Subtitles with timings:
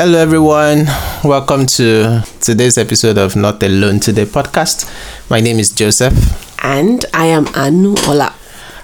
[0.00, 0.86] Hello, everyone.
[1.22, 4.88] Welcome to today's episode of Not Alone Today podcast.
[5.28, 6.16] My name is Joseph.
[6.64, 8.32] And I am Anu Ola.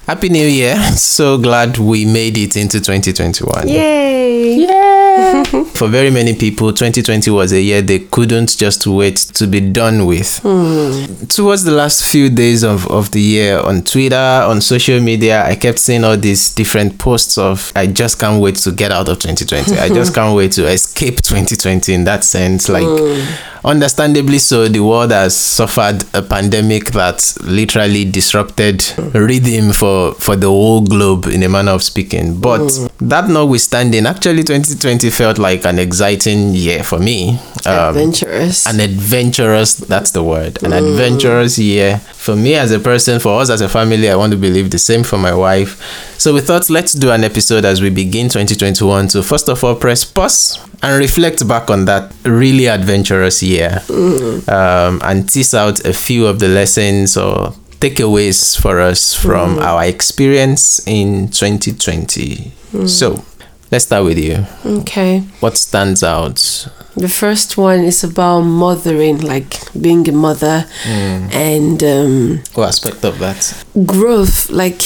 [0.06, 0.76] Happy New Year.
[0.96, 3.68] So glad we made it into 2021.
[3.68, 4.54] Yay!
[4.54, 5.42] Yeah.
[5.74, 10.06] For very many people, 2020 was a year they couldn't just wait to be done
[10.06, 10.38] with.
[10.42, 11.26] Hmm.
[11.26, 15.56] Towards the last few days of, of the year on Twitter, on social media, I
[15.56, 19.18] kept seeing all these different posts of I just can't wait to get out of
[19.18, 19.78] 2020.
[19.78, 22.68] I just can't wait to escape 2020 in that sense.
[22.68, 23.55] Like, hmm.
[23.66, 30.46] Understandably so, the world has suffered a pandemic that literally disrupted rhythm for, for the
[30.46, 32.40] whole globe in a manner of speaking.
[32.40, 32.68] But
[33.00, 37.38] that notwithstanding, actually 2020 felt like an exciting year for me.
[37.66, 38.66] Um, Adventurous.
[38.66, 43.50] an adventurous that's the word an adventurous year for me as a person for us
[43.50, 45.80] as a family i want to believe the same for my wife.
[46.18, 49.76] So we thought let's do an episode as we begin 2021 to first of all
[49.76, 53.80] press pause and reflect back on that really adventurous year.
[53.86, 54.48] Mm.
[54.48, 59.62] Um, and tease out a few of the lessons or takeaways for us from mm.
[59.62, 62.88] our experience in 2020 mm.
[62.88, 63.22] so
[63.70, 64.44] let's start with you
[64.80, 65.20] okay.
[65.40, 72.40] what stands out The first one is about mothering, like being a mother and um,
[72.54, 73.40] what aspect of that
[73.84, 74.48] growth.
[74.48, 74.80] Like,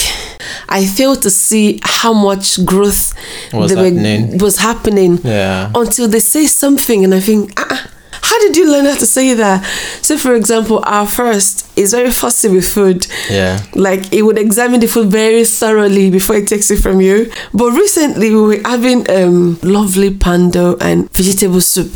[0.69, 3.15] I failed to see how much growth
[3.53, 4.39] Was there were- happening.
[4.39, 5.71] was happening Yeah.
[5.83, 7.81] until they say something, and I think, ah,
[8.23, 9.65] how did you learn how to say that?
[10.03, 13.07] So, for example, our first is very fussy with food.
[13.31, 13.65] Yeah.
[13.75, 17.31] Like it would examine the food very thoroughly before it takes it from you.
[17.53, 21.93] But recently we were having um lovely pando and vegetable soup.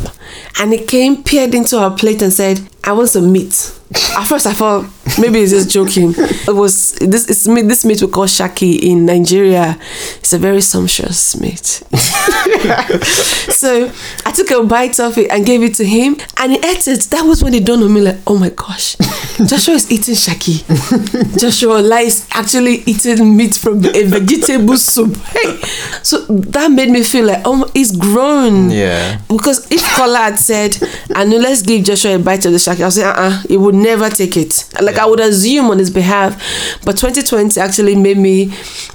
[0.58, 3.72] And it came peered into our plate and said, I want some meat.
[4.16, 4.86] At first I thought
[5.19, 6.14] maybe he's just joking.
[6.16, 9.78] It was this is meat this meat we call shaki in Nigeria.
[10.19, 11.64] It's a very sumptuous meat.
[13.52, 13.91] so
[14.27, 17.03] I took a bite of it and gave it to him and he ate it.
[17.10, 18.97] That was when it dawned on me like, oh my gosh,
[19.47, 20.65] Joshua is eating shaki.
[21.41, 25.16] Joshua lies actually eating meat from a vegetable soup.
[25.16, 25.56] Hey.
[26.03, 28.71] So that made me feel like, oh, he's grown.
[28.71, 29.21] Yeah.
[29.28, 30.76] Because if Kola had said,
[31.15, 33.75] I know let's give Joshua a bite of the shaki, I'll say, uh-uh, he would
[33.75, 34.69] never take it.
[34.81, 36.34] Like I would assume on his behalf.
[36.84, 38.53] But 2020 actually made me,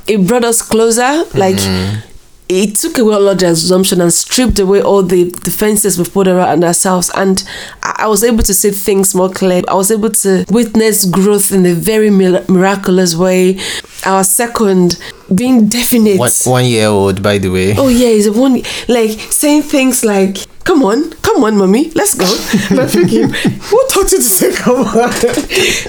[0.07, 1.23] it brought us closer.
[1.37, 2.03] Like mm.
[2.47, 6.27] it took away all of the assumption and stripped away all the defenses we put
[6.27, 7.11] around ourselves.
[7.15, 7.43] And
[7.83, 9.61] I, was able to see things more clear.
[9.67, 13.59] I was able to witness growth in a very mir- miraculous way.
[14.05, 14.99] Our second,
[15.33, 16.17] being definite.
[16.17, 17.75] One, one year old, by the way.
[17.77, 22.13] Oh yeah, he's a one like saying things like, "Come on, come on, mommy, let's
[22.15, 22.25] go."
[22.75, 25.09] But thinking, who taught you to say "come on"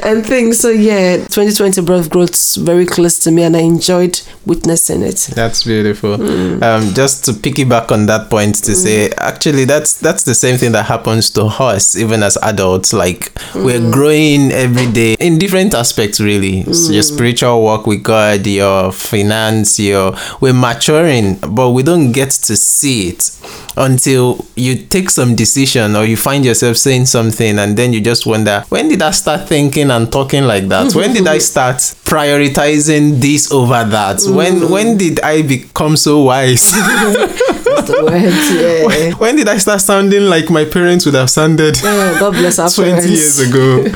[0.03, 0.59] and things.
[0.61, 5.29] So yeah, 2020 brought growth very close to me, and I enjoyed witnessing it.
[5.35, 6.17] That's beautiful.
[6.17, 6.63] Mm.
[6.63, 10.73] Um, just to piggyback on that point to say, actually, that's that's the same thing
[10.73, 12.93] that happens to us even as adults.
[12.93, 13.65] Like Mm.
[13.65, 16.65] we're growing every day in different aspects, really.
[16.65, 16.95] So Mm.
[16.95, 22.57] your spiritual walk with God, your finance, your we're maturing, but we don't get to
[22.57, 23.31] see it
[23.77, 28.27] until you take some decision or you find yourself saying something, and then you just
[28.27, 30.95] wonder, when did I start thinking and talking like that?
[31.01, 34.19] when did I start prioritizing this over that?
[34.19, 34.35] Mm.
[34.37, 36.71] When when did I become so wise?
[37.71, 39.01] That's the word.
[39.01, 39.15] Yeah.
[39.15, 41.77] when did I start sounding like my parents would have sounded?
[41.83, 43.09] Oh, God bless our 20 parents.
[43.09, 43.87] years ago.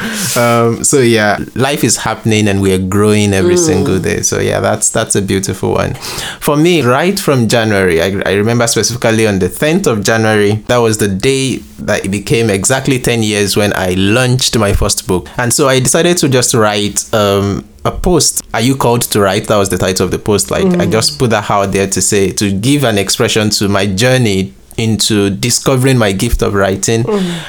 [0.40, 4.22] Um, so yeah, life is happening and we are growing every single day.
[4.22, 5.94] So yeah, that's that's a beautiful one.
[6.40, 10.76] For me, right from January, I, I remember specifically on the 10th of January, that
[10.76, 15.26] was the day that it became exactly 10 years when I launched my first book.
[15.38, 18.42] And so I decided to just write um, a post.
[18.52, 19.48] Are you called to write?
[19.48, 20.50] That was the title of the post.
[20.50, 23.86] Like I just put that out there to say to give an expression to my
[23.86, 27.04] journey into discovering my gift of writing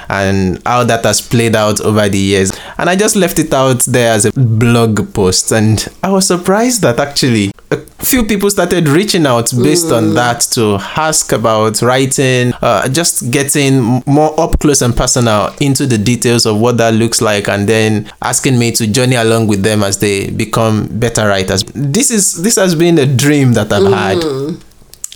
[0.09, 2.52] and how that has played out over the years.
[2.78, 5.52] And I just left it out there as a blog post.
[5.52, 10.42] And I was surprised that actually a few people started reaching out based on that
[10.42, 16.45] to ask about writing, uh, just getting more up close and personal into the details
[16.45, 20.00] of what that looks like, and then asking me to journey along with them as
[20.00, 21.63] they become better writers.
[21.74, 24.24] This is this has been a dream that I've had.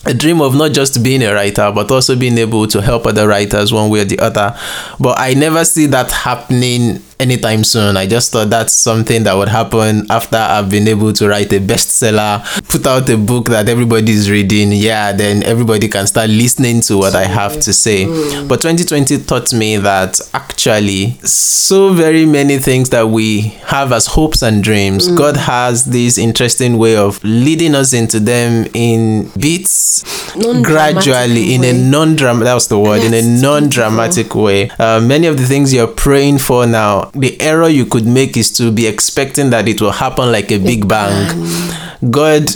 [0.06, 3.28] A dream of not just being a writer but also being able to help other
[3.28, 4.58] writers one way or the other.
[4.98, 7.98] But i never see that happening anytime soon.
[7.98, 11.60] I just thought that's something that would happen after I've been able to write a
[11.60, 14.72] bestseller, put out a book that everybody's reading.
[14.72, 18.06] Yeah, then everybody can start listening to what I have to say.
[18.48, 24.42] But 2020 taught me that actually, so very many things that we have as hopes
[24.42, 30.04] and dreams, God has this interesting way of leading us into them in beats,
[30.36, 30.64] Non-dramatic
[31.04, 32.44] gradually, in a non-dramatic.
[32.46, 33.02] That was the word.
[33.04, 34.70] in a non-dramatic way.
[34.80, 38.52] Uh, many of the things you're praying for now, the error you could make is
[38.58, 41.50] to be expecting that it will happen like a big bang.
[42.10, 42.50] God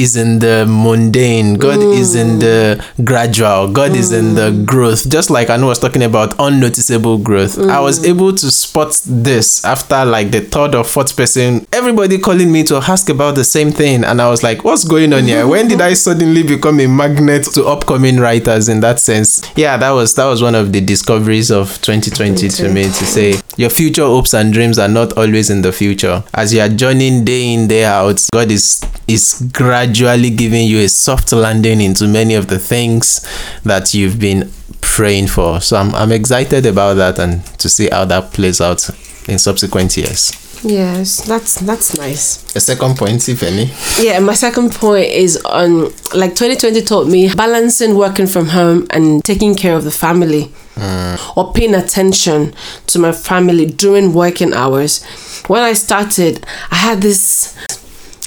[0.00, 1.54] is in the mundane.
[1.54, 3.04] God is in the mm.
[3.04, 3.70] gradual.
[3.70, 4.64] God is in the mm.
[4.66, 5.08] growth.
[5.08, 7.58] Just like Anu was talking about unnoticeable growth.
[7.58, 8.08] I was mm.
[8.08, 12.76] able to spot this after like the third or fourth person, everybody calling me to
[12.76, 14.04] ask about the same thing.
[14.04, 15.46] And I was like, what's going on here?
[15.46, 19.42] When did I suddenly become a magnet to upcoming writers in that sense?
[19.56, 23.34] Yeah, that was that was one of the discoveries of 2020 to me to say
[23.56, 26.24] your future hopes and dreams are not always in the future.
[26.32, 29.42] As you are journeying day in, day out, God is is
[29.90, 33.26] gradually giving you a soft landing into many of the things
[33.64, 34.48] that you've been
[34.80, 35.60] praying for.
[35.60, 38.88] So I'm I'm excited about that and to see how that plays out
[39.28, 40.32] in subsequent years.
[40.62, 42.54] Yes, that's that's nice.
[42.54, 43.72] A second point, if any.
[43.98, 45.84] Yeah, my second point is on
[46.14, 51.14] like 2020 taught me balancing working from home and taking care of the family hmm.
[51.36, 52.54] or paying attention
[52.88, 55.02] to my family during working hours.
[55.48, 57.56] When I started, I had this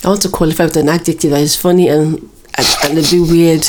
[0.04, 2.16] I want to qualify with an adjective that is funny and
[2.58, 3.66] a bit weird.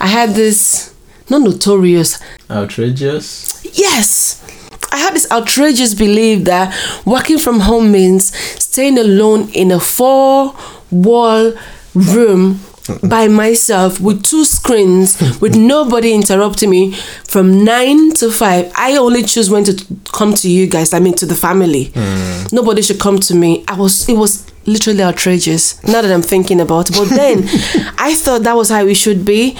[0.00, 0.94] I had this
[1.30, 2.18] not notorious
[2.50, 3.64] Outrageous.
[3.78, 4.40] Yes.
[4.92, 10.54] I had this outrageous belief that working from home means staying alone in a four
[10.90, 11.52] wall
[11.94, 12.60] room
[13.02, 16.92] by myself with two screens with nobody interrupting me
[17.26, 21.14] from 9 to 5 i only choose when to come to you guys i mean
[21.14, 22.52] to the family mm.
[22.52, 26.60] nobody should come to me i was it was literally outrageous now that i'm thinking
[26.60, 27.44] about but then
[27.98, 29.56] i thought that was how it should be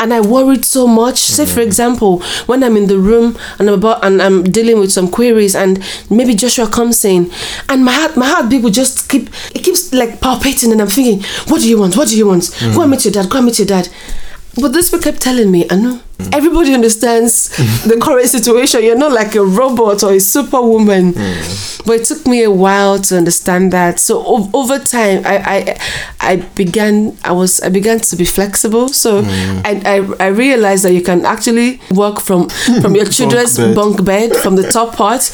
[0.00, 1.18] and i worried so much.
[1.18, 1.60] Say for mm-hmm.
[1.60, 5.54] example when i'm in the room and i'm about and i'm dealing with some queries
[5.54, 7.30] and maybe joshua comes in
[7.68, 10.88] and my heart my heart beat would just keep it keeps like palpating and i'm
[10.88, 11.96] thinking what do you want?
[11.96, 12.50] What do you want?
[12.50, 12.90] Go and mm-hmm.
[12.90, 13.88] meet your dad go and meet your dad.
[14.60, 16.00] But this people kept telling me, I know.
[16.18, 16.34] Mm.
[16.34, 17.48] Everybody understands
[17.86, 18.82] the current situation.
[18.82, 21.12] You're not like a robot or a superwoman.
[21.12, 21.77] Mm.
[21.88, 23.98] But it took me a while to understand that.
[23.98, 25.78] So over time, I, I
[26.32, 28.88] I began I was I began to be flexible.
[28.90, 29.62] So mm.
[29.64, 32.50] I, I I realized that you can actually work from
[32.82, 33.74] from your children's bed.
[33.74, 35.32] bunk bed from the top part.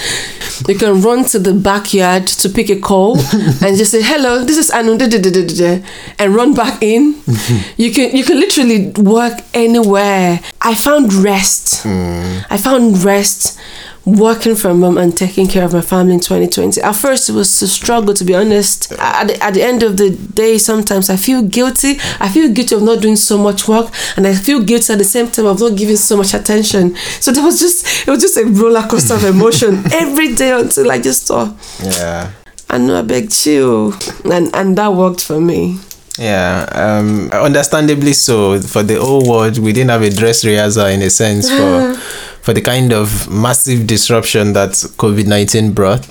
[0.68, 3.18] You can run to the backyard to pick a call
[3.64, 4.44] and just say hello.
[4.44, 5.84] This is Anu, da, da, da, da, da, da,"
[6.20, 7.20] and run back in.
[7.76, 10.38] you can you can literally work anywhere.
[10.62, 11.84] I found rest.
[11.84, 12.46] Mm.
[12.48, 13.58] I found rest
[14.04, 16.80] working from home and taking care of my family in 2020.
[16.80, 18.92] At first, it was a struggle, to be honest.
[18.98, 21.96] At the, at the end of the day, sometimes I feel guilty.
[22.20, 25.04] I feel guilty of not doing so much work, and I feel guilty at the
[25.04, 26.96] same time of not giving so much attention.
[27.20, 30.90] So there was just it was just a roller coaster of emotion every day until
[30.90, 32.30] I just thought, Yeah.
[32.70, 33.92] I know I beg chill,
[34.24, 35.78] and and that worked for me.
[36.18, 38.60] Yeah, um, understandably so.
[38.60, 41.96] For the whole world, we didn't have a dress rehearsal in a sense for
[42.44, 46.06] for the kind of massive disruption that COVID nineteen brought.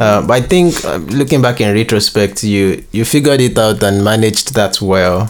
[0.00, 4.04] Uh, but I think uh, looking back in retrospect, you you figured it out and
[4.04, 5.28] managed that well.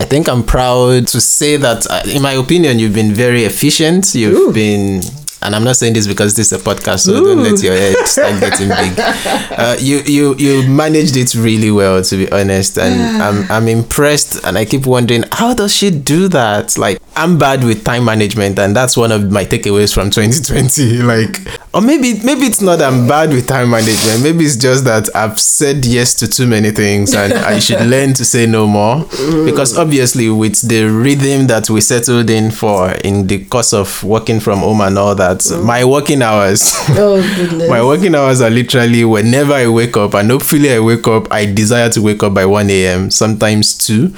[0.00, 4.14] I think I'm proud to say that, uh, in my opinion, you've been very efficient.
[4.14, 5.00] You've been
[5.42, 7.96] and I'm not saying this because this is a podcast, so don't let your head
[8.06, 8.98] start getting big.
[9.60, 14.42] Uh, you you you managed it really well, to be honest, and I'm I'm impressed,
[14.44, 16.78] and I keep wondering how does she do that?
[16.78, 21.00] Like I'm bad with time management, and that's one of my takeaways from 2020.
[21.10, 21.38] Like,
[21.74, 24.22] or maybe maybe it's not I'm bad with time management.
[24.22, 28.12] Maybe it's just that I've said yes to too many things, and I should learn
[28.14, 28.96] to say no more.
[29.04, 29.44] Mm.
[29.44, 34.40] Because obviously, with the rhythm that we settled in for in the course of working
[34.40, 35.64] from home and all that, mm.
[35.64, 36.72] my working hours.
[37.02, 37.68] Oh goodness.
[37.68, 41.32] My working hours are literally whenever I wake up, and hopefully I wake up.
[41.32, 44.14] I desire to wake up by 1 a.m., sometimes 2.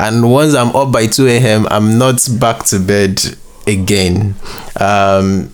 [0.00, 3.20] And once I'm up by 2 a.m., I'm not back to bed
[3.66, 4.34] again.
[4.80, 5.52] Um,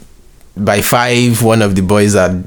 [0.57, 2.43] by 5, one of the boys are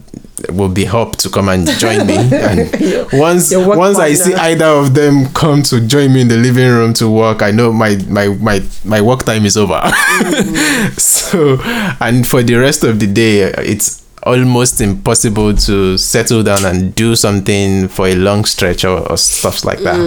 [0.47, 2.71] will be up to come and join me and
[3.11, 6.65] once Your once i see either of them come to join me in the living
[6.65, 9.81] room to work i know my my my, my work time is over
[10.97, 11.57] so
[11.99, 17.15] and for the rest of the day it's almost impossible to settle down and do
[17.15, 19.99] something for a long stretch or, or stuff like that.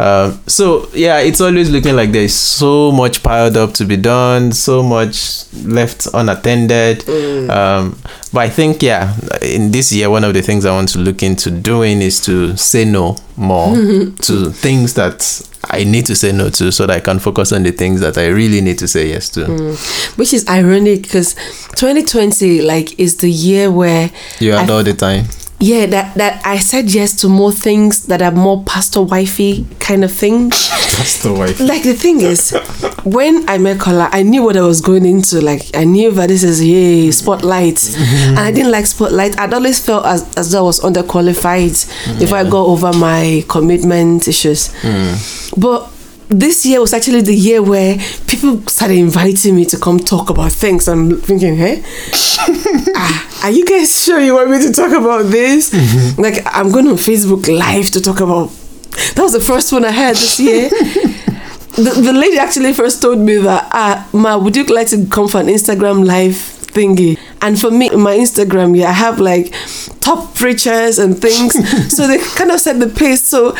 [0.00, 4.52] Um, so yeah it's always looking like there's so much piled up to be done
[4.52, 7.04] so much left unattended.
[7.50, 7.98] Um,
[8.32, 11.22] But I think, yeah, in this year, one of the things I want to look
[11.22, 13.74] into doing is to say no more
[14.22, 17.64] to things that I need to say no to so that I can focus on
[17.64, 19.40] the things that I really need to say yes to.
[19.46, 20.16] Mm.
[20.16, 21.34] Which is ironic because
[21.74, 25.24] 2020, like, is the year where You had I- all the time.
[25.60, 30.02] Yeah, that that I said yes to more things that are more pastor wifey kind
[30.04, 30.70] of things.
[30.96, 31.60] That's the wife.
[31.60, 32.50] Like the thing is,
[33.04, 35.40] when I met Kola, I knew what I was going into.
[35.40, 38.30] Like I knew that this is yay spotlight, mm-hmm.
[38.30, 39.38] and I didn't like spotlight.
[39.38, 44.28] I'd always felt as as though I was underqualified before I got over my commitment
[44.28, 44.68] issues.
[44.80, 45.60] Mm.
[45.60, 45.92] But
[46.30, 50.52] this year was actually the year where people started inviting me to come talk about
[50.52, 50.88] things.
[50.88, 51.82] I'm thinking, hey,
[52.94, 55.74] ah, are you guys sure you want me to talk about this?
[56.16, 58.50] Like, I'm going on Facebook Live to talk about.
[59.14, 60.68] That was the first one I had this year.
[61.74, 65.26] the, the lady actually first told me that, ah, Ma, would you like to come
[65.26, 67.18] for an Instagram Live thingy?
[67.42, 69.52] And for me, my Instagram, yeah, I have like
[70.00, 71.54] top preachers and things.
[71.96, 73.22] so they kind of set the pace.
[73.22, 73.56] So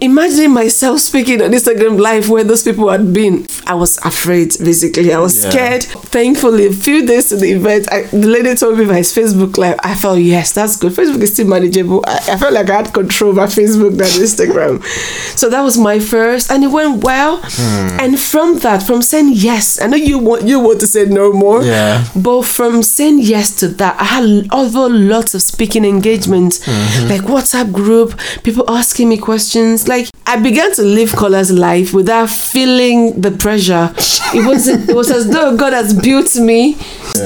[0.00, 4.56] imagining myself speaking on Instagram Live where those people had been, I was afraid.
[4.58, 5.50] Basically, I was Yeah.
[5.50, 5.82] scared.
[5.84, 9.56] Thankfully, a few days to the event, I, the lady told me by his Facebook
[9.58, 9.76] Live.
[9.82, 10.92] I felt yes, that's good.
[10.92, 12.04] Facebook is still manageable.
[12.06, 14.82] I, I felt like I had control over Facebook than Instagram.
[15.36, 17.38] So that was my first, and it went well.
[17.42, 18.00] Hmm.
[18.00, 21.32] And from that, from saying yes, I know you want you want to say no
[21.32, 21.62] more.
[21.62, 22.04] Yeah.
[22.14, 27.08] But from saying yes to that, I had other lots of speaking engagements, mm-hmm.
[27.08, 29.88] like WhatsApp group, people asking me questions.
[29.88, 29.93] Like
[30.26, 33.92] I began to live Kola's life without feeling the pressure.
[34.34, 36.76] It was it was as though God has built me.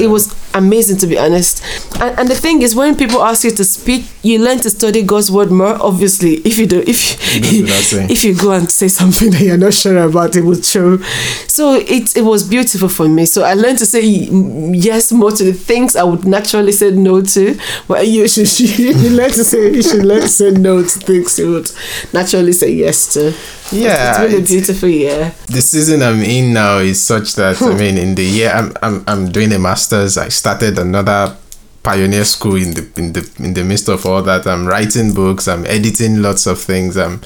[0.00, 1.62] It was amazing to be honest.
[2.00, 5.02] And, and the thing is, when people ask you to speak, you learn to study
[5.02, 5.80] God's word more.
[5.80, 7.16] Obviously, if you do, if
[8.10, 10.98] if you go and say something that you're not sure about, it will show.
[11.46, 13.26] So it it was beautiful for me.
[13.26, 17.22] So I learned to say yes more to the things I would naturally say no
[17.22, 17.58] to.
[17.86, 21.38] But you should you learn to say you should learn to say no to things
[21.38, 21.70] you would
[22.12, 23.34] naturally say yes to.
[23.70, 25.32] Yeah, it's been a beautiful year.
[25.46, 29.04] the season I'm in now is such that I mean, in the year I'm I'm
[29.06, 30.16] I'm doing a masters.
[30.16, 31.36] I started another
[31.82, 34.46] pioneer school in the in the in the midst of all that.
[34.46, 35.48] I'm writing books.
[35.48, 36.96] I'm editing lots of things.
[36.96, 37.20] I'm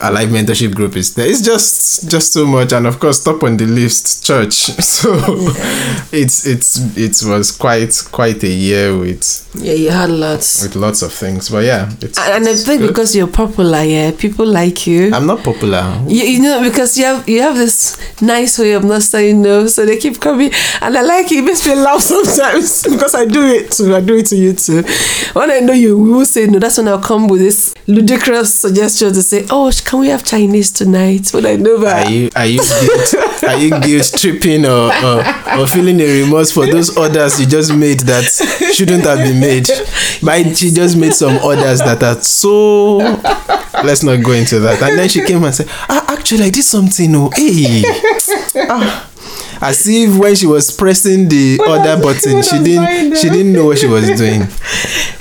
[0.00, 1.26] Alive mentorship group is there.
[1.26, 4.54] It's just just so much, and of course, top on the list, church.
[4.84, 5.14] So
[6.12, 9.22] it's it's it was quite quite a year with
[9.54, 10.62] Yeah, you had lots.
[10.62, 11.48] with lots of things.
[11.48, 12.88] But yeah, it's And I it's think good.
[12.88, 15.12] because you're popular, yeah, people like you.
[15.14, 15.82] I'm not popular.
[16.06, 19.66] You, you know because you have you have this nice way of not saying no,
[19.66, 20.50] so they keep coming,
[20.82, 21.38] and I like it.
[21.38, 23.94] It makes me laugh sometimes because I do it too.
[23.94, 24.82] I do it to you too.
[25.32, 28.54] When I know you we will say no, that's when I'll come with this ludicrous
[28.54, 31.86] suggestion to say, "Oh, can we have Chinese tonight?" When I never.
[31.86, 33.14] Are you are you guilt,
[33.44, 35.24] are you guilt tripping or, or
[35.58, 38.24] or feeling a remorse for those orders you just made that
[38.74, 39.68] shouldn't have been made?
[40.22, 42.98] But she just made some orders that are so.
[43.84, 44.80] Let's not go into that.
[44.82, 47.14] And then she came and said, "Ah, actually, I did something.
[47.14, 47.82] Oh, hey."
[48.68, 49.10] Ah.
[49.60, 53.78] As if when she was pressing the order button, she didn't she didn't know what
[53.78, 54.40] she was doing.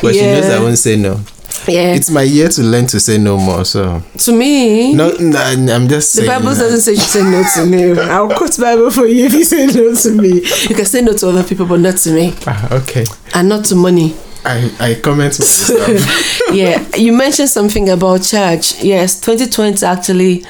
[0.02, 1.20] But she knows I won't say no.
[1.68, 1.94] Yeah.
[1.94, 3.66] It's my year to learn to say no more.
[3.66, 5.40] So to me, no, nah,
[5.76, 6.26] I'm just The.
[6.28, 6.60] Bible that.
[6.60, 8.00] doesn't say you say no to me.
[8.00, 10.42] I'll quote Bible for you if you say no to me.
[10.70, 13.06] You can say no to other people, but not to me, Ah, okay.
[13.34, 14.16] and not to money.
[14.46, 15.40] I, I comment
[16.52, 18.84] yeah, you mentioned something about church.
[18.84, 20.44] Yes, 2020 actually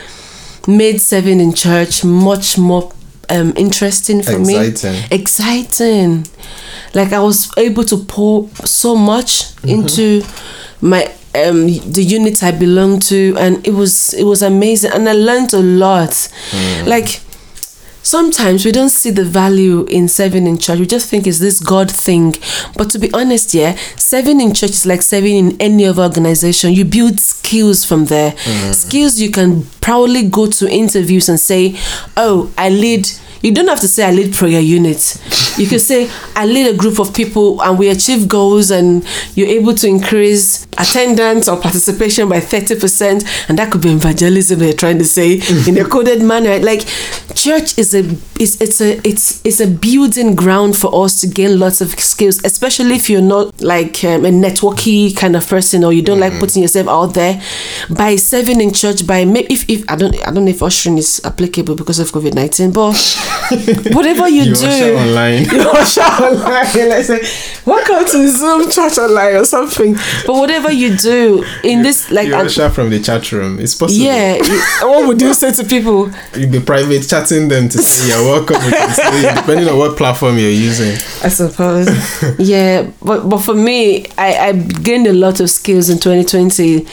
[0.68, 2.92] made serving in church much more
[3.30, 4.68] um, interesting for me.
[4.68, 5.04] Exciting.
[5.12, 6.28] Exciting.
[6.94, 10.24] Like I was able to pour so much into
[10.84, 11.04] my
[11.36, 15.54] um the unit I belong to and it was it was amazing and I learned
[15.54, 16.30] a lot.
[16.86, 17.22] Like
[18.04, 20.78] sometimes we don't see the value in serving in church.
[20.80, 22.36] We just think it's this God thing.
[22.78, 26.74] But to be honest, yeah, serving in church is like serving in any other organization.
[26.74, 28.36] You build skills from there.
[28.74, 31.76] Skills you can proudly go to interviews and say,
[32.18, 33.08] Oh, I lead
[33.44, 35.20] you don't have to say I lead prayer units.
[35.60, 39.50] You can say I lead a group of people and we achieve goals and you're
[39.50, 44.98] able to increase attendance or participation by 30% and that could be evangelism they're trying
[44.98, 46.58] to say in a coded manner.
[46.60, 46.88] Like
[47.36, 48.04] church is a
[48.44, 52.44] it's it's a it's it's a building ground for us to gain lots of skills,
[52.44, 56.34] especially if you're not like um, a networky kind of person or you don't like
[56.40, 57.42] putting yourself out there.
[57.90, 61.22] By serving in church, by if if I don't I don't know if ushering is
[61.24, 62.94] applicable because of COVID nineteen, but
[63.96, 65.44] whatever you, You do, usher online.
[65.52, 66.90] you usher online.
[66.90, 67.22] Let's say,
[67.66, 69.94] welcome to Zoom church online or something.
[70.28, 73.60] But whatever you do in this, like, you usher from the chat room.
[73.60, 74.04] It's possible.
[74.04, 76.12] yeah, you- what would you say to people?
[76.38, 78.58] You'll be private chatting them to say you're welcome.
[78.66, 80.94] We can see you, depending on what platform you're using.
[81.24, 81.88] I suppose.
[82.40, 86.86] yeah, but but for me, I, I gained a lot of skills in 2020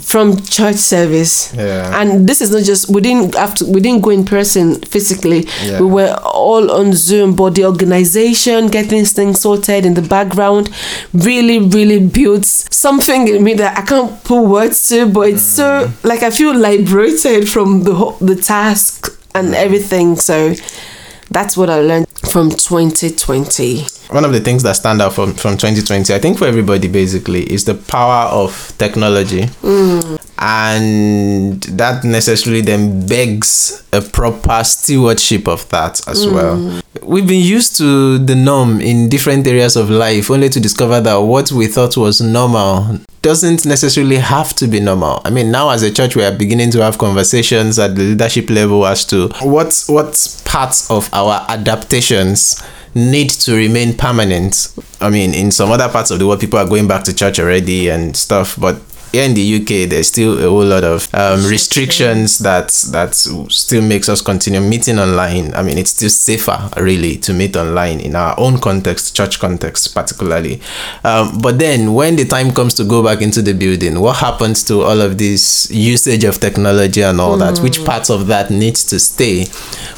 [0.00, 2.00] from church service Yeah.
[2.00, 5.46] and this is not just we didn't have to we didn't go in person physically
[5.62, 5.80] Yeah.
[5.80, 10.70] we were all on zoom but the organization getting things sorted in the background
[11.12, 15.86] really really builds something in me that i can't put words to but it's so
[15.86, 16.04] mm.
[16.04, 20.16] like i feel liberated from the the task and everything.
[20.16, 20.54] So
[21.30, 25.56] that's what i learned from 2020 One of the things that stand out from, from
[25.56, 29.42] 2020, I think for everybody basically, is the power of technology.
[29.62, 30.23] Mm.
[30.46, 36.32] And that necessarily then begs a proper stewardship of that as mm.
[36.34, 36.82] well.
[37.02, 41.16] We've been used to the norm in different areas of life, only to discover that
[41.16, 45.22] what we thought was normal doesn't necessarily have to be normal.
[45.24, 48.50] I mean, now as a church, we are beginning to have conversations at the leadership
[48.50, 52.62] level as to what what parts of our adaptations
[52.94, 54.74] need to remain permanent.
[55.00, 57.38] I mean, in some other parts of the world, people are going back to church
[57.38, 58.76] already and stuff, but
[59.14, 63.82] here in the UK, there's still a whole lot of um, restrictions that that still
[63.82, 65.54] makes us continue meeting online.
[65.54, 69.94] I mean, it's still safer, really, to meet online in our own context, church context,
[69.94, 70.60] particularly.
[71.04, 74.64] Um, but then, when the time comes to go back into the building, what happens
[74.64, 77.58] to all of this usage of technology and all that?
[77.60, 79.46] Which parts of that needs to stay?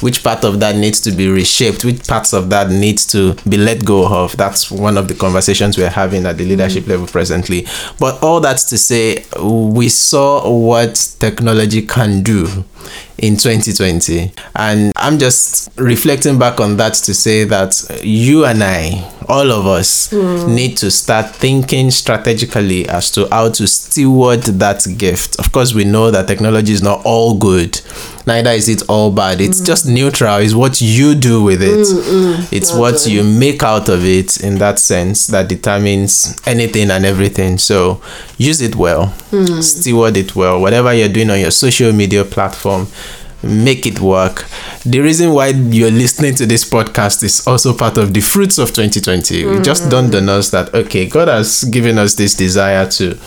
[0.01, 1.83] Which part of that needs to be reshaped?
[1.83, 4.37] Which parts of that needs to be let go of?
[4.37, 7.65] That's one of the conversations we're having at the leadership level presently.
[7.99, 9.06] But all that's to say,
[9.41, 12.47] we saw what technology can do
[13.17, 19.13] in 2020 and i'm just reflecting back on that to say that you and i
[19.29, 20.53] all of us hmm.
[20.53, 25.37] need to start thinking strategically as to how to steward that gift.
[25.39, 27.79] Of course we know that technology is not all good.
[28.25, 29.39] Neither is it all bad.
[29.41, 29.65] It's hmm.
[29.65, 30.37] just neutral.
[30.37, 31.87] It's what you do with it.
[31.87, 37.05] Hmm, it's what you make out of it in that sense that determines anything and
[37.05, 37.57] everything.
[37.57, 38.01] So
[38.37, 39.13] use it well.
[39.61, 40.61] Steward it well.
[40.61, 42.87] Whatever you're doing on your social media platform
[43.47, 44.45] make it work.
[44.85, 48.69] The reason why you're listening to this podcast is also part of the fruits of
[48.69, 53.17] 2020 we just dawned on us that okay god has given us this desire to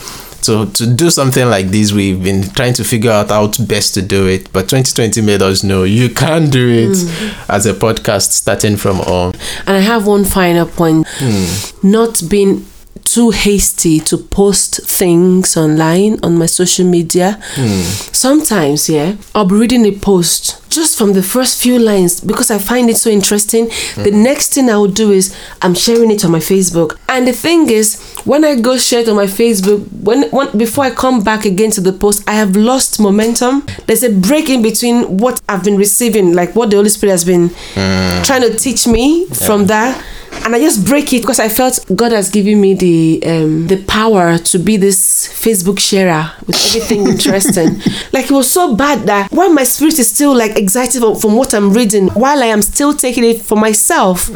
[0.42, 1.92] to, to do something like this.
[1.92, 5.42] We've been trying to figure out how to best to do it but 2020 made
[5.42, 7.48] us know you can do it mm.
[7.48, 9.34] as a podcast starting from home.
[9.66, 11.06] And I have one final point.
[11.18, 11.88] Hmm.
[11.90, 12.64] Not being
[13.04, 17.38] too hasty to post things online on my social media.
[17.54, 17.82] Hmm.
[18.12, 22.58] Sometimes, yeah, I'll be reading a post just from the first few lines because I
[22.58, 23.66] find it so interesting.
[23.96, 24.22] The hmm.
[24.22, 26.98] next thing I will do is I'm sharing it on my Facebook.
[27.08, 30.84] And the thing is, when I go share it on my Facebook, when, when before
[30.84, 33.66] I come back again to the post, I have lost momentum.
[33.86, 37.24] There's a break in between what I've been receiving, like what the Holy Spirit has
[37.24, 38.22] been hmm.
[38.22, 42.12] trying to teach me from that and I just break it because I felt God
[42.12, 47.80] has given me the um, the power to be this Facebook sharer with everything interesting.
[48.12, 51.36] Like it was so bad that while my spirit is still like excited from, from
[51.36, 54.30] what I'm reading, while I am still taking it for myself,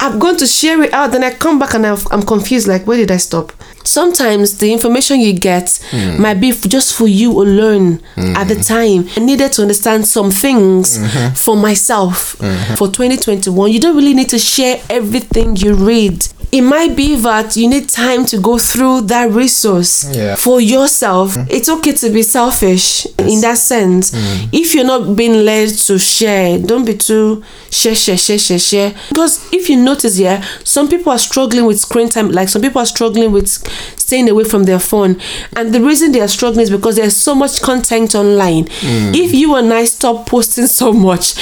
[0.00, 1.12] I'm going to share it out.
[1.12, 2.68] Then I come back and I'm confused.
[2.68, 3.52] Like where did I stop?
[3.88, 6.20] Sometimes the information you get hmm.
[6.20, 8.60] might be just for you alone at the hmm.
[8.60, 9.08] time.
[9.16, 11.34] I needed to understand some things mm-hmm.
[11.34, 12.36] for myself.
[12.38, 12.74] Mm-hmm.
[12.74, 16.26] For 2021, you don't really need to share everything you read.
[16.50, 20.34] It might be that you need time to go through that resource Yeah.
[20.36, 21.34] for yourself.
[21.34, 21.46] Mm.
[21.50, 24.10] It's okay to be selfish in that sense.
[24.12, 24.48] Mm.
[24.52, 28.94] If you're not being led to share, don't be too share, share, share, share, share.
[29.08, 32.80] Because if you notice here, some people are struggling with screen time, like some people
[32.80, 33.48] are struggling with
[33.98, 35.20] staying away from their phone.
[35.54, 38.64] And the reason they are struggling is because there's so much content online.
[38.80, 39.14] Mm.
[39.14, 41.34] If you and I stop posting so much,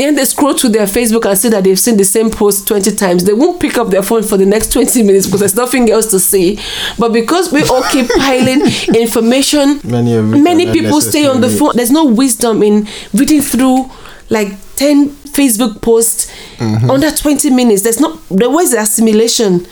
[0.00, 2.94] then they scroll to their Facebook and see that they've seen the same post 20
[2.96, 3.24] times.
[3.24, 6.06] They won't pick up their phone for the next 20 minutes because there's nothing else
[6.12, 6.58] to see.
[6.98, 8.62] But because we all keep piling
[8.94, 11.72] information, Many of many people stay on the phone.
[11.74, 13.90] There's no wisdom in reading through
[14.30, 16.90] like 10 Facebook posts mm-hmm.
[16.90, 17.82] under 20 minutes.
[17.82, 19.66] There's not, there was assimilation.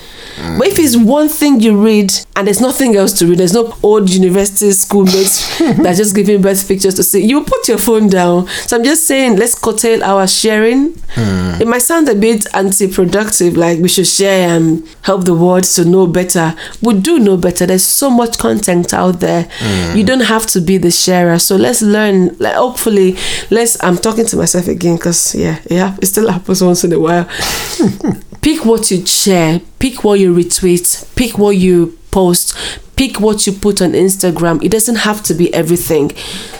[0.58, 3.76] But if it's one thing you read and there's nothing else to read, there's no
[3.82, 8.46] old university schoolmates that just giving birth pictures to see, you put your phone down.
[8.46, 10.94] So I'm just saying, let's curtail our sharing.
[11.14, 11.60] Hmm.
[11.60, 15.84] It might sound a bit anti-productive, like we should share and help the world to
[15.84, 16.54] know better.
[16.82, 17.66] We do know better.
[17.66, 19.48] There's so much content out there.
[19.58, 19.96] Hmm.
[19.96, 21.38] You don't have to be the sharer.
[21.38, 22.36] So let's learn.
[22.38, 23.16] Like hopefully,
[23.50, 23.82] let's.
[23.82, 27.24] I'm talking to myself again because yeah, yeah, it still happens once in a while.
[28.42, 29.60] pick what you share.
[29.78, 31.14] Pick what you retweet.
[31.16, 32.56] Pick what you post.
[32.96, 34.62] Pick what you put on Instagram.
[34.62, 36.10] It doesn't have to be everything.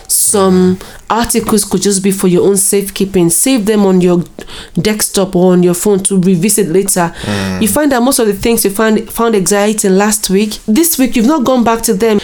[0.07, 0.79] Some
[1.11, 3.31] articles could just be for your own safekeeping.
[3.31, 4.24] Save them on your
[4.74, 7.12] desktop or on your phone to revisit later.
[7.16, 7.62] Hmm.
[7.62, 11.16] You find that most of the things you found found exciting last week, this week
[11.16, 12.20] you've not gone back to them.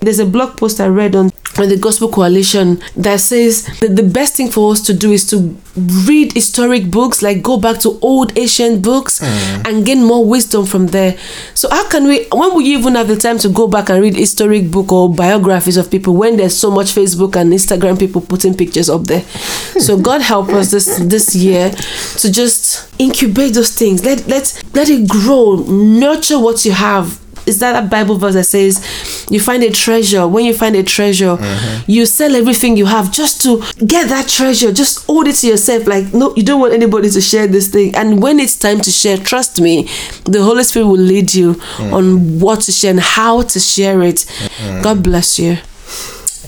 [0.00, 1.30] There's a blog post I read on
[1.66, 5.56] the Gospel Coalition that says that the best thing for us to do is to
[5.76, 9.68] read historic books, like go back to old ancient books mm.
[9.68, 11.16] and gain more wisdom from there.
[11.54, 14.02] So how can we when will you even have the time to go back and
[14.02, 18.20] read historic book or biographies of people when there's so much Facebook and Instagram people
[18.20, 19.22] putting pictures up there?
[19.78, 24.04] so God help us this this year to just incubate those things.
[24.04, 28.44] Let let let it grow, nurture what you have is that a Bible verse that
[28.44, 30.26] says you find a treasure.
[30.26, 31.90] When you find a treasure, mm-hmm.
[31.90, 34.72] you sell everything you have just to get that treasure.
[34.72, 35.86] Just hold it to yourself.
[35.86, 37.94] Like, no, you don't want anybody to share this thing.
[37.94, 39.88] And when it's time to share, trust me,
[40.24, 41.92] the Holy Spirit will lead you mm.
[41.92, 44.16] on what to share and how to share it.
[44.16, 44.82] Mm.
[44.82, 45.58] God bless you.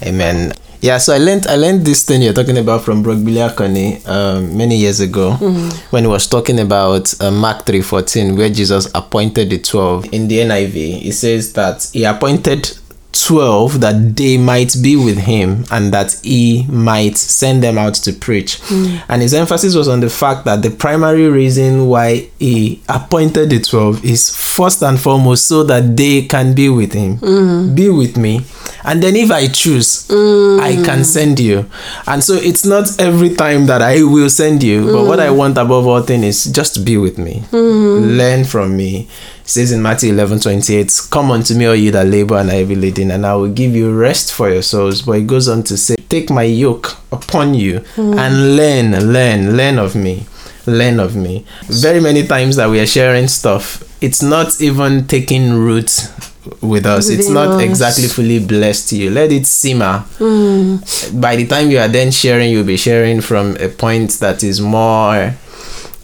[0.02, 0.52] Amen.
[0.82, 4.04] Yeah, so I learned I learned this thing you're talking about from Bro Gbile Akanni
[4.08, 5.34] um, many years ago
[5.90, 10.12] when he was talking about uh, Mark three fourteen, where Jesus appointed the twelve.
[10.12, 12.76] In the NIV, it says that he appointed
[13.12, 18.12] 12 that they might be with him and that he might send them out to
[18.12, 18.58] preach.
[18.62, 18.96] Hmm.
[19.08, 23.60] And his emphasis was on the fact that the primary reason why he appointed the
[23.60, 27.74] 12 is first and foremost so that they can be with him, hmm.
[27.74, 28.40] be with me.
[28.84, 30.84] And then if I choose, I hmm.
[30.84, 31.66] can send you.
[32.06, 35.58] And so it's not every time that I will send you, but what I want
[35.58, 39.08] above all things is just be with me, learn from me.
[39.44, 42.76] Says in Matthew 11 28, Come unto me, all you that labor and are heavy
[42.76, 45.02] laden, and I will give you rest for your souls.
[45.02, 48.18] But it goes on to say, Take my yoke upon you hmm.
[48.18, 50.26] and learn, learn, learn of me.
[50.66, 51.44] Learn of me.
[51.64, 56.08] Very many times that we are sharing stuff, it's not even taking root
[56.60, 57.08] with us.
[57.08, 57.62] it's not us.
[57.62, 59.10] exactly fully blessed to you.
[59.10, 59.98] Let it simmer.
[60.18, 60.76] Hmm.
[61.20, 64.60] By the time you are then sharing, you'll be sharing from a point that is
[64.60, 65.34] more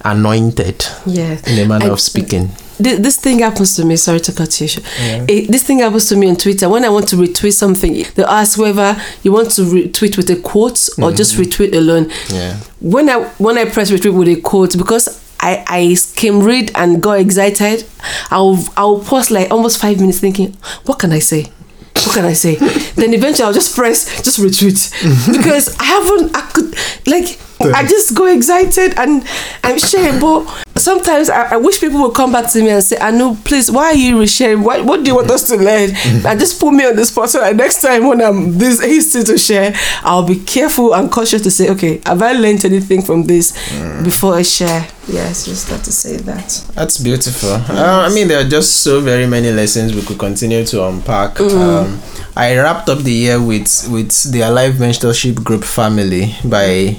[0.04, 1.38] anointed Yeah.
[1.46, 2.50] in a manner I- of speaking.
[2.82, 3.96] Th- this thing happens to me.
[3.96, 4.68] Sorry to cut you.
[4.68, 4.86] short.
[5.28, 6.68] Eh, this thing happens to me on Twitter.
[6.68, 10.36] When I want to retweet something, they ask whether you want to retweet with a
[10.36, 12.08] quote or just retweet alone.
[12.32, 12.56] Yeah.
[12.80, 15.08] When I when I press retweet with a quote, because
[15.40, 17.84] I I skim read and got excited,
[18.30, 20.56] I'll I'll pause like almost five minutes thinking,
[20.86, 21.46] what can I say?
[22.04, 22.54] What can I say?
[22.94, 24.78] then eventually I'll just press just retweet
[25.36, 29.24] because I haven't I could like I just go excited and
[29.64, 32.96] I'm sharing but sometimes I, I wish people would come back to me and say
[33.00, 34.62] I know please why are you resharing?
[34.62, 35.90] What what do you want us to learn?
[36.28, 39.22] And just put me on the spot so that next time when I'm this hasty
[39.24, 43.24] to share I'll be careful and cautious to say okay have I learned anything from
[43.24, 43.52] this
[44.04, 44.86] before I share?
[45.08, 46.64] Yes just have to say that.
[46.74, 47.50] That's beautiful.
[47.50, 51.40] Uh, I mean, there are just so very many lessons we could continue to unpack.
[51.40, 52.00] Um,
[52.36, 56.96] I wrapped up the year with with the Alive Mentorship Group family by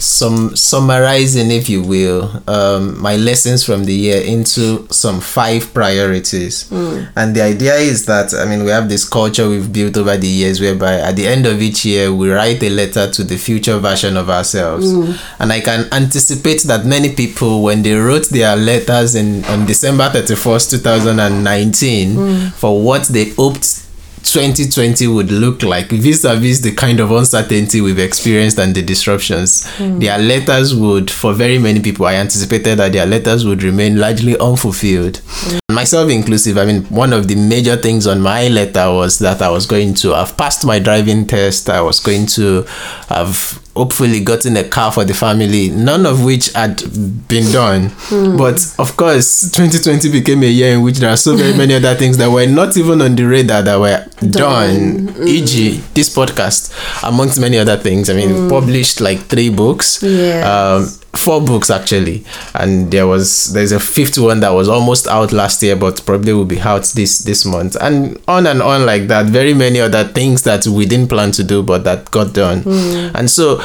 [0.00, 6.68] some summarizing, if you will, um, my lessons from the year into some five priorities.
[6.68, 7.04] Hmm.
[7.16, 10.26] And the idea is that I mean, we have this culture we've built over the
[10.26, 13.78] years, whereby at the end of each year we write a letter to the future
[13.78, 14.90] version of ourselves.
[14.90, 15.12] Hmm.
[15.38, 20.08] And I can anticipate that many people, when they wrote their letters in on December
[20.08, 22.48] thirty first, two thousand and nineteen, hmm.
[22.56, 23.86] for what they hoped
[24.22, 29.66] 2020 would look like vis-a-vis the kind of uncertainty we've experienced and the disruptions.
[29.76, 29.98] Hmm.
[29.98, 34.38] Their letters would for very many people i anticipated that their letters would remain largely
[34.38, 35.20] unfulfilled.
[35.24, 35.58] Hmm.
[35.74, 39.48] Myself inclusive i mean one of the major things on my letter was that i
[39.48, 42.64] was going to have passed my driving test i was going to
[43.08, 46.82] have hopefully gotten a car for the family none of which had
[47.28, 47.88] been done.
[48.10, 48.36] Hmm.
[48.36, 51.94] But of course 2020 became a year in which there are so very many other
[51.94, 55.94] things that were not even on the radar that were done, e.g hmm.
[55.94, 56.72] this podcast
[57.04, 58.10] amongst many other things.
[58.10, 60.02] I mean we published like three books.
[60.02, 60.44] Yes.
[60.46, 62.24] um four books actually.
[62.54, 66.32] And there was there's a fifth one that was almost out last year but probably
[66.32, 67.76] will be out this this month.
[67.80, 71.44] And on and on like that very many other things that we didn't plan to
[71.44, 72.62] do but that got done.
[72.62, 73.16] Hmm.
[73.16, 73.58] And so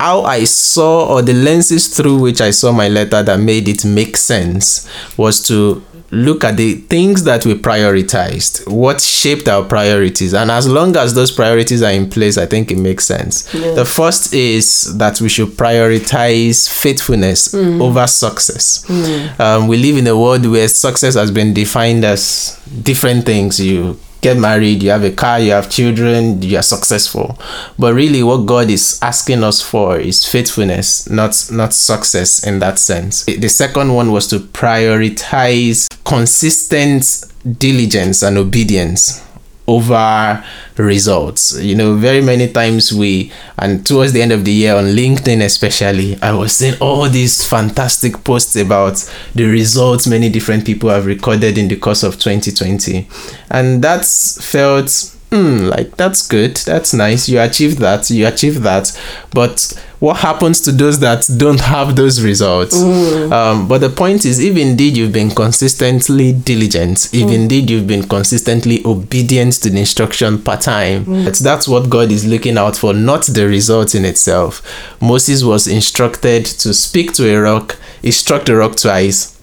[0.00, 3.84] how I saw or the lenses through which I saw my letter that made it
[3.84, 10.32] make sense was to look at the things that we prioritized, what shaped our priorities.
[10.32, 13.42] And as long as those priorities are in place, I think it makes sense.
[13.52, 18.84] The first is that we should prioritize faithfulness over success.
[19.38, 23.60] Um, we live in a world where success has been defined as different things.
[23.60, 27.38] You get married, you have a car, you have children, you are successful.
[27.78, 32.78] But really what God is asking us for is faithfulness, not not success in that
[32.78, 33.24] sense.
[33.24, 37.24] The- second one was to prioritize consistent
[37.58, 39.22] diligence and obedience
[39.68, 40.44] over
[40.76, 41.60] results.
[41.60, 45.44] You know, very many times we, and towards the end of the year on LinkedIn
[45.44, 48.96] especially, I was seeing all these fantastic posts about
[49.34, 53.06] the results many different people have recorded in the course of 2020.
[53.50, 57.28] And that's felt hmm, like that's good, that's nice.
[57.28, 58.98] You achieved that, you achieved that.
[59.30, 62.76] But what happens to those that don't have those results?
[62.76, 63.32] Mm.
[63.32, 67.34] Um, but the point is, if indeed you've been consistently diligent, if mm.
[67.34, 71.38] indeed you've been consistently obedient to the instruction per time, mm.
[71.38, 74.62] that's what God is looking out for, not the result in itself.
[75.00, 79.37] Moses was instructed to speak to a rock, he struck the rock twice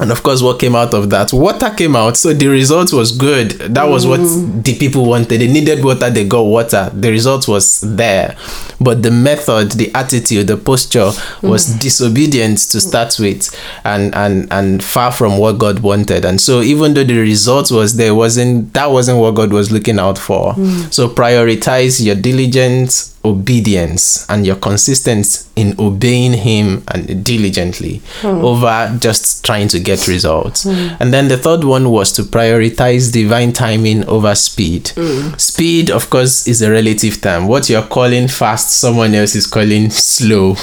[0.00, 1.30] and of course, what came out of that?
[1.32, 2.16] Water came out.
[2.16, 3.50] So the result was good.
[3.50, 4.18] That was what
[4.64, 5.40] the people wanted.
[5.40, 6.90] They needed water, they got water.
[6.94, 8.34] The result was there.
[8.80, 11.10] But the method, the attitude, the posture
[11.42, 11.80] was mm.
[11.80, 16.24] disobedient to start with and, and and far from what God wanted.
[16.24, 19.98] And so even though the result was there, wasn't that wasn't what God was looking
[19.98, 20.54] out for.
[20.54, 20.92] Mm.
[20.92, 28.42] So prioritize your diligence obedience and you're consistent in obeying him and diligently mm.
[28.42, 30.96] over just trying to get results mm.
[31.00, 35.38] and then the third one was to prioritize divine timing over speed mm.
[35.38, 39.90] speed of course is a relative term what you're calling fast someone else is calling
[39.90, 40.54] slow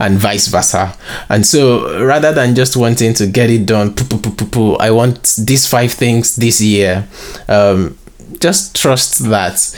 [0.00, 0.96] and vice versa
[1.28, 5.36] and so rather than just wanting to get it done poo, poo, poo, i want
[5.38, 7.06] these five things this year
[7.48, 7.96] um,
[8.40, 9.76] just trust that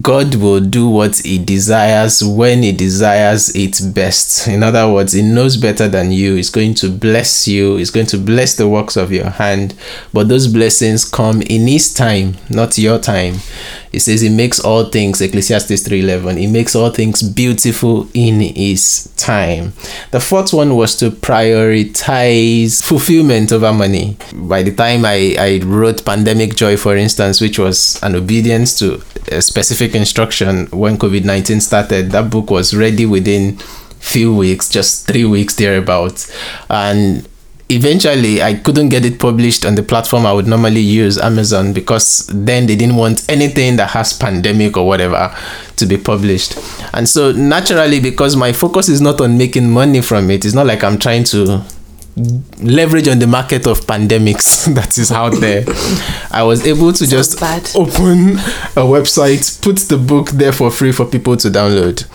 [0.00, 4.46] God will do what He desires when He desires it best.
[4.46, 6.36] In other words, He knows better than you.
[6.36, 9.74] He's going to bless you, He's going to bless the works of your hand.
[10.12, 13.36] But those blessings come in His time, not your time.
[13.92, 19.12] He says he makes all things, Ecclesiastes 3.11, he makes all things beautiful in his
[19.16, 19.74] time.
[20.10, 24.16] The fourth one was to prioritize fulfillment over money.
[24.34, 29.02] By the time I, I wrote Pandemic Joy, for instance, which was an obedience to
[29.30, 33.58] a specific instruction when COVID-19 started, that book was ready within
[34.02, 36.34] few weeks, just three weeks thereabouts.
[36.68, 37.28] And
[37.68, 42.26] eventually I couldn't get it published on the platform I would normally use, Amazon, because
[42.32, 45.34] then they didn't want anything that has pandemic or whatever
[45.76, 46.58] to be published.
[46.92, 50.66] And so naturally, because my focus is not on making money from it, it's not
[50.66, 51.64] like I'm trying to
[52.60, 55.64] leverage on the market of pandemics that is out there.
[56.30, 57.62] I was able to just bad.
[57.74, 58.32] open
[58.76, 62.06] a website, put the book there for free for people to download.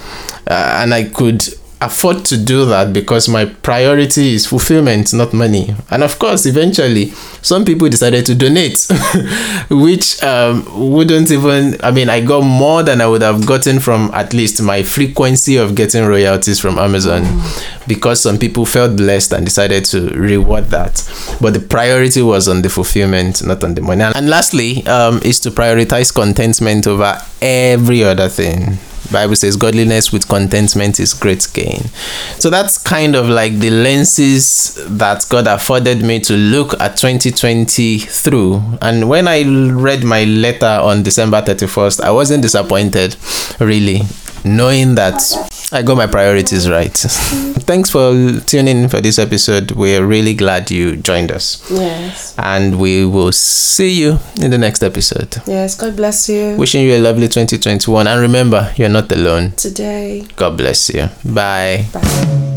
[0.46, 1.44] Uh, and I could
[1.80, 5.76] afford to do that because my priority is fulfillment, not money.
[5.92, 7.12] And of course, eventually,
[7.42, 8.88] some people decided to donate,
[9.70, 14.10] which um, wouldn't even, I mean, I got more than I would have gotten from
[14.14, 17.88] at least my frequency of getting royalties from Amazon mm.
[17.88, 21.08] because some people felt blessed and decided to reward that.
[21.40, 24.02] But the priority was on the fulfillment, not on the money.
[24.04, 28.80] And lastly, um, is to prioritize contentment over every other thing.
[29.12, 31.86] Bible says godliness with contentment is great gain.
[32.40, 38.00] So that's kind of like the lenses that God afforded me to look at 2020
[38.00, 38.62] through.
[38.82, 43.16] And when I read my letter on December 31st, I wasn't disappointed
[43.60, 44.02] really
[44.44, 45.22] knowing that
[45.72, 46.94] I got my priorities right.
[47.68, 48.14] Thanks for
[48.46, 49.72] tuning in for this episode.
[49.72, 51.70] We're really glad you joined us.
[51.70, 52.34] Yes.
[52.38, 55.42] And we will see you in the next episode.
[55.46, 55.76] Yes.
[55.76, 56.56] God bless you.
[56.56, 58.08] Wishing you a lovely 2021.
[58.08, 59.52] And remember, you're not alone.
[59.52, 60.26] Today.
[60.38, 61.10] God bless you.
[61.26, 61.86] Bye.
[61.92, 62.54] Bye.